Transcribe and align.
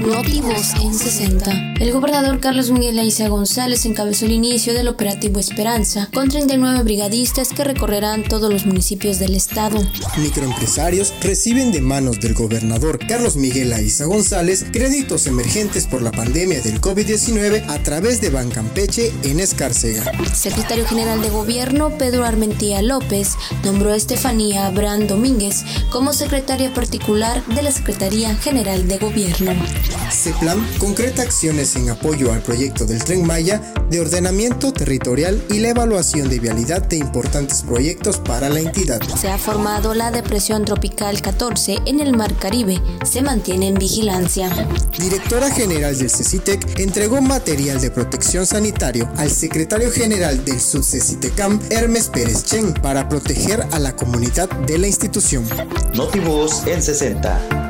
Notivos 0.00 0.74
en 0.80 0.94
60. 0.94 1.74
El 1.80 1.92
gobernador 1.92 2.38
Carlos 2.38 2.70
Miguel 2.70 2.98
Aiza 3.00 3.28
González 3.28 3.84
encabezó 3.84 4.26
el 4.26 4.32
inicio 4.32 4.72
del 4.72 4.86
operativo 4.86 5.40
Esperanza 5.40 6.08
con 6.14 6.28
39 6.28 6.84
brigadistas 6.84 7.48
que 7.48 7.64
recorrerán 7.64 8.22
todos 8.22 8.52
los 8.52 8.64
municipios 8.64 9.18
del 9.18 9.34
estado. 9.34 9.78
Microempresarios 10.16 11.12
reciben 11.20 11.72
de 11.72 11.80
manos 11.80 12.20
del 12.20 12.34
gobernador 12.34 13.00
Carlos 13.08 13.36
Miguel 13.36 13.72
Aiza 13.72 14.04
González 14.04 14.66
créditos 14.72 15.26
emergentes 15.26 15.86
por 15.86 16.00
la 16.00 16.12
pandemia 16.12 16.60
del 16.60 16.80
COVID-19 16.80 17.68
a 17.68 17.82
través 17.82 18.20
de 18.20 18.30
Bancampeche 18.30 19.12
en 19.24 19.40
Escárcega. 19.40 20.12
Secretario 20.32 20.86
General 20.86 21.20
de 21.20 21.30
Gobierno 21.30 21.98
Pedro 21.98 22.24
Armentía 22.24 22.82
López 22.82 23.36
nombró 23.64 23.92
a 23.92 23.96
Estefanía 23.96 24.66
Abraham 24.66 25.08
Domínguez 25.08 25.64
como 25.90 26.12
secretaria 26.12 26.72
particular 26.72 27.44
de 27.46 27.62
la 27.62 27.72
Secretaría 27.72 28.36
General 28.36 28.86
de 28.86 28.98
Gobierno. 28.98 29.56
CEPLAN 30.10 30.66
concreta 30.78 31.22
acciones 31.22 31.76
en 31.76 31.90
apoyo 31.90 32.32
al 32.32 32.42
proyecto 32.42 32.84
del 32.84 33.02
Tren 33.04 33.26
Maya 33.26 33.60
de 33.90 34.00
ordenamiento 34.00 34.72
territorial 34.72 35.42
y 35.50 35.60
la 35.60 35.70
evaluación 35.70 36.28
de 36.28 36.38
vialidad 36.38 36.82
de 36.82 36.96
importantes 36.96 37.62
proyectos 37.62 38.18
para 38.18 38.48
la 38.48 38.60
entidad. 38.60 39.00
Se 39.16 39.28
ha 39.28 39.38
formado 39.38 39.94
la 39.94 40.10
depresión 40.10 40.64
tropical 40.64 41.20
14 41.22 41.78
en 41.86 42.00
el 42.00 42.16
Mar 42.16 42.34
Caribe. 42.36 42.80
Se 43.04 43.22
mantiene 43.22 43.68
en 43.68 43.74
vigilancia. 43.74 44.50
Directora 44.98 45.50
General 45.50 45.96
del 45.96 46.10
CECITEC 46.10 46.78
entregó 46.78 47.20
material 47.20 47.80
de 47.80 47.90
protección 47.90 48.46
sanitario 48.46 49.08
al 49.16 49.30
secretario 49.30 49.90
general 49.90 50.44
del 50.44 50.60
SUBCECITECAM, 50.60 51.60
Hermes 51.70 52.08
Pérez 52.08 52.44
Chen, 52.44 52.74
para 52.74 53.08
proteger 53.08 53.66
a 53.72 53.78
la 53.78 53.94
comunidad 53.94 54.48
de 54.66 54.78
la 54.78 54.86
institución. 54.86 55.44
Notivos 55.94 56.66
en 56.66 56.82
60. 56.82 57.67